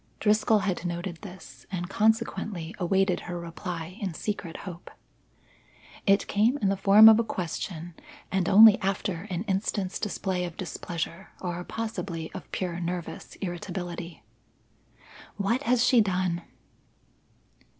Driscoll 0.19 0.61
had 0.65 0.83
noted 0.83 1.17
this, 1.17 1.67
and 1.71 1.87
consequently 1.87 2.73
awaited 2.79 3.19
her 3.19 3.39
reply 3.39 3.99
in 4.01 4.15
secret 4.15 4.57
hope. 4.65 4.89
It 6.07 6.25
came 6.25 6.57
in 6.57 6.69
the 6.69 6.75
form 6.75 7.07
of 7.07 7.19
a 7.19 7.23
question 7.23 7.93
and 8.31 8.49
only 8.49 8.81
after 8.81 9.27
an 9.29 9.43
instant's 9.43 9.99
display 9.99 10.43
of 10.43 10.57
displeasure 10.57 11.29
or 11.39 11.63
possibly 11.63 12.31
of 12.31 12.51
pure 12.51 12.79
nervous 12.79 13.35
irritability. 13.41 14.23
"What 15.37 15.61
has 15.69 15.85
she 15.85 16.01
done?" 16.01 16.41